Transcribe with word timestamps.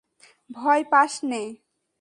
ভয় 0.49 0.83
পাস 0.91 1.13
নে। 1.23 1.41